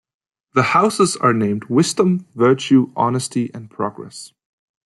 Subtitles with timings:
[0.55, 4.33] The houses are named Wisdom, Virtue, Honesty and Progress.